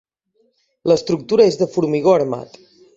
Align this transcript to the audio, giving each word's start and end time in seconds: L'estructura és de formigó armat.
L'estructura 0.93 1.47
és 1.53 1.63
de 1.63 1.71
formigó 1.77 2.19
armat. 2.19 2.63